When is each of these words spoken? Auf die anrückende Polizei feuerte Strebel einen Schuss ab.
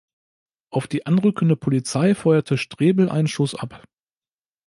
Auf 0.71 0.87
die 0.87 1.05
anrückende 1.05 1.55
Polizei 1.55 2.15
feuerte 2.15 2.57
Strebel 2.57 3.07
einen 3.07 3.27
Schuss 3.27 3.53
ab. 3.53 3.83